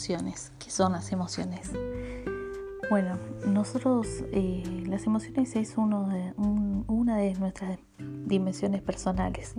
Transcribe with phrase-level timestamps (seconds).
[0.00, 0.50] emociones.
[0.58, 1.72] ¿Qué son las emociones?
[2.88, 9.56] Bueno, nosotros eh, las emociones es una de nuestras dimensiones personales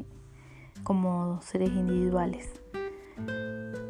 [0.84, 2.50] como seres individuales.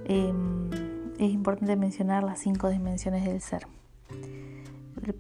[0.04, 0.70] Em,
[1.18, 3.66] es importante mencionar las cinco dimensiones del ser.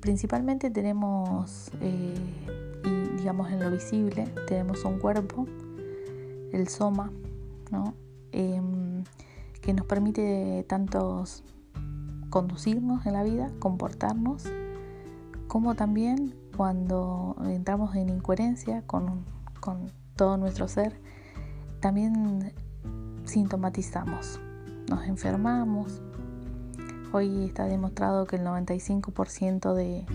[0.01, 2.13] Principalmente tenemos, eh,
[3.17, 5.47] digamos en lo visible, tenemos un cuerpo,
[6.51, 7.09] el soma,
[7.71, 7.93] ¿no?
[8.33, 8.80] Em,
[9.61, 11.23] que nos permite tanto
[12.29, 14.45] conducirnos en la vida, comportarnos,
[15.47, 19.25] como también cuando entramos en incoherencia con,
[19.59, 20.99] con todo nuestro ser,
[21.79, 22.53] también
[23.25, 24.39] sintomatizamos,
[24.89, 26.01] nos enfermamos.
[27.13, 30.05] Hoy está demostrado que el 95% de,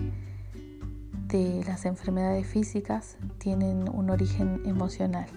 [1.27, 5.27] de las enfermedades físicas tienen un origen emocional.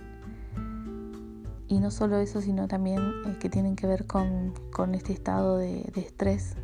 [1.71, 4.53] Y no solo eso, sino también eh, que tienen que ver con,
[4.93, 6.57] este estado de, estrés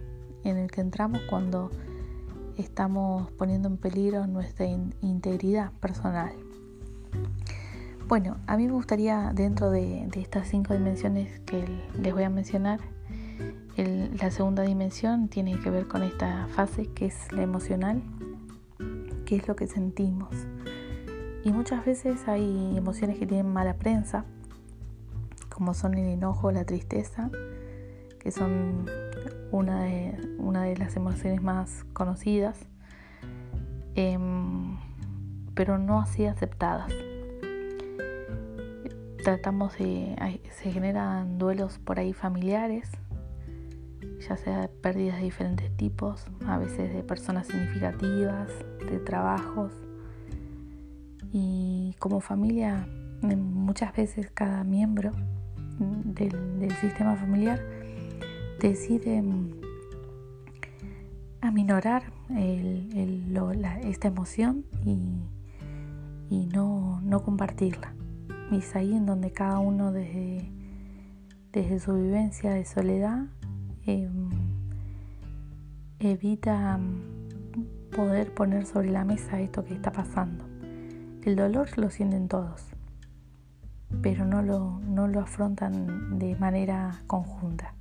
[0.43, 1.71] en el que entramos cuando
[2.57, 6.33] estamos poniendo en peligro nuestra integridad personal.
[8.09, 11.65] Bueno, a mí me gustaría dentro de, estas cinco dimensiones que
[12.01, 12.81] les voy a mencionar,
[13.77, 18.03] la segunda dimensión tiene que ver con esta fase que es la emocional,
[19.25, 20.35] que es lo que sentimos.
[21.45, 24.25] Y muchas veces hay emociones que tienen mala prensa,
[25.57, 27.31] como son el enojo, la tristeza,
[28.21, 28.85] que son
[29.51, 32.59] una de, una de las emociones más conocidas,
[33.95, 34.77] em,
[35.55, 36.93] pero no así aceptadas.
[39.25, 42.91] Tratamos de, se generan duelos por ahí familiares,
[44.29, 48.51] ya sea pérdidas de diferentes tipos, a veces de personas significativas,
[48.91, 49.73] de trabajos.
[51.33, 52.87] Y como familia,
[53.23, 55.13] muchas veces cada miembro
[55.79, 57.61] del, sistema familiar
[58.61, 59.23] decide
[61.41, 62.13] aminorar
[63.85, 67.95] esta emoción y, no, compartirla.
[68.51, 70.51] Y es ahí en donde cada uno desde,
[71.53, 73.27] desde su vivencia de soledad
[73.87, 74.31] em,
[75.99, 76.79] evita
[77.95, 80.45] poder poner sobre la mesa esto que está pasando.
[81.25, 82.76] El dolor lo sienten todos,
[84.03, 87.73] pero no lo, no lo afrontan de manera conjunta.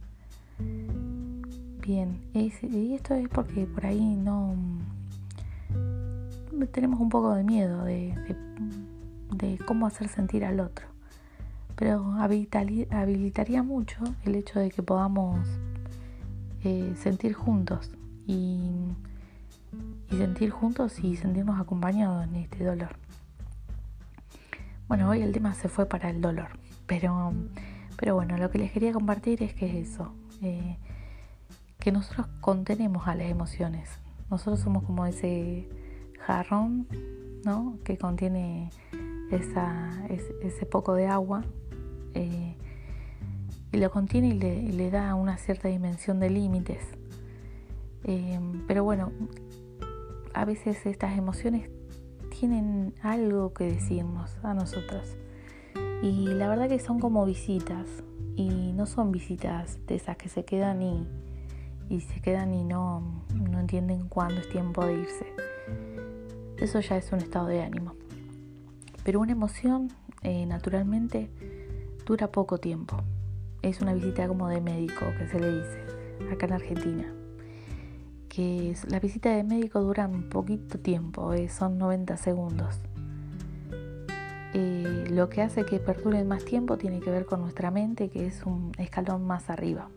[1.82, 4.56] Bien, y esto es porque por ahí no
[6.72, 8.16] tenemos un poco de miedo de,
[9.66, 10.88] cómo hacer sentir al otro.
[11.76, 15.40] Pero habilitaría, mucho el hecho de que podamos
[16.64, 17.92] eh, sentir juntos
[18.26, 18.58] y,
[20.10, 23.05] y sentir juntos y sentirnos acompañados en este dolor.
[24.88, 27.34] Bueno, hoy el tema se fue para el dolor, pero,
[27.98, 30.14] pero bueno, lo que les quería compartir es que es eso,
[30.44, 30.78] eh,
[31.80, 33.90] que nosotros contenemos a las emociones.
[34.30, 35.68] Nosotros somos como ese
[36.20, 36.88] jarrón,
[37.44, 37.80] ¿no?
[37.84, 38.70] Que contiene
[39.32, 41.44] esa, ese, poco de agua
[42.14, 42.56] eh,
[43.72, 46.84] y lo contiene y le, da una cierta dimensión de límites.
[48.04, 49.12] Eh, pero bueno,
[50.36, 51.72] a veces estas emociones
[52.48, 55.18] tienen algo que decirnos a nosotras.
[56.04, 57.88] Y la verdad que son como visitas.
[58.36, 61.08] Y no son visitas de esas que se quedan y,
[61.90, 65.26] y se quedan y no, no entienden cuándo es tiempo de irse.
[66.58, 67.96] Eso ya es un estado de ánimo.
[69.04, 69.92] Pero una emoción,
[70.22, 71.32] eh, naturalmente,
[72.06, 72.98] dura poco tiempo.
[73.64, 75.84] Es una visita como de médico que se le dice
[76.32, 77.25] acá en Argentina
[78.36, 82.82] que la visita de médico dura un poquito tiempo, eh, son 90 segundos.
[84.54, 88.28] Eh, lo que hace que perduren más tiempo tiene que ver con nuestra mente, que
[88.28, 89.90] es un escalón más arriba,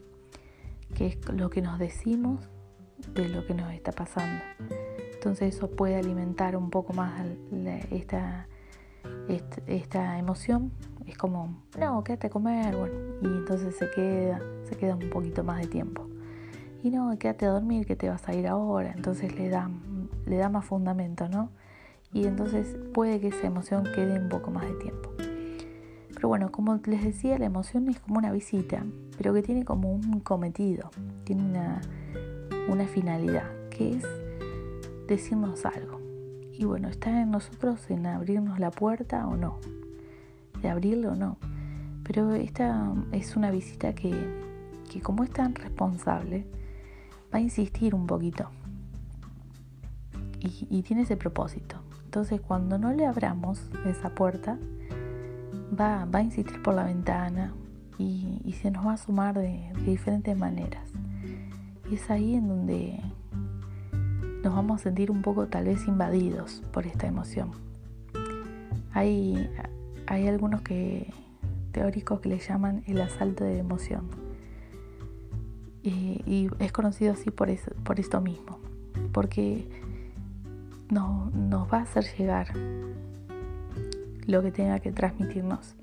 [0.94, 2.48] que es lo que nos decimos
[3.12, 4.40] de lo que nos está pasando.
[5.14, 7.20] Entonces eso puede alimentar un poco más
[7.90, 8.46] esta,
[9.66, 10.70] esta, emoción.
[11.06, 15.42] Es como, no, quédate a comer, bueno, y entonces se queda, se queda un poquito
[15.42, 16.08] más de tiempo
[16.82, 19.70] y no, quédate a dormir que te vas a ir ahora, entonces le da,
[20.26, 21.50] le da más fundamento, ¿no?
[22.12, 25.10] Y entonces puede que esa emoción quede un poco más de tiempo.
[26.14, 28.84] Pero bueno, como les decía, la emoción es como una visita,
[29.16, 30.90] pero que tiene como un cometido,
[31.24, 31.80] tiene una,
[32.68, 34.04] una finalidad, que es
[35.06, 36.00] decirnos algo.
[36.52, 39.58] Y bueno, está en nosotros en abrirnos la puerta o no,
[40.60, 41.36] de abrirlo o no.
[42.02, 44.12] Pero esta es una visita que,
[44.90, 46.46] que como es tan responsable,
[47.32, 48.50] va a insistir un poquito.
[50.40, 51.76] Y, tiene ese propósito.
[52.04, 54.56] Entonces cuando no le abramos esa puerta,
[55.78, 57.52] va, a insistir por la ventana
[57.98, 60.88] y, se nos va a sumar de, diferentes maneras.
[61.90, 63.00] Y es ahí en donde
[64.42, 67.50] nos vamos a sentir un poco tal vez invadidos por esta emoción.
[68.92, 69.50] Hay,
[70.06, 71.12] hay algunos que,
[71.72, 74.27] teóricos que le llaman el asalto de emoción.
[75.88, 77.48] Y, es conocido así por,
[77.84, 78.58] por esto mismo,
[79.12, 79.68] porque
[80.90, 82.48] no, nos va a hacer llegar
[84.26, 85.74] lo que tenga que transmitirnos.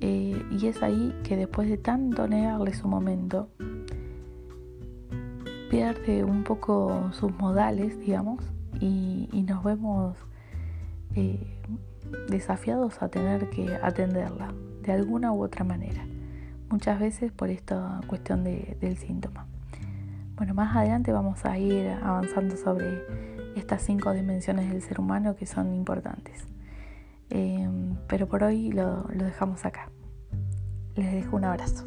[0.00, 3.48] Eh, y es ahí que después de tanto negarle su momento,
[5.70, 8.44] pierde un poco sus modales, digamos,
[8.80, 10.16] y, nos vemos
[11.14, 11.38] eh,
[12.28, 14.52] desafiados a tener que atenderla
[14.82, 16.04] de alguna u otra manera
[16.70, 19.46] muchas veces por esta cuestión de, del síntoma.
[20.36, 23.02] Bueno, más adelante vamos a ir avanzando sobre
[23.56, 26.46] estas cinco dimensiones del ser humano que son importantes.
[27.30, 29.90] Em, pero por hoy lo, lo dejamos acá.
[30.94, 31.86] Les dejo un abrazo.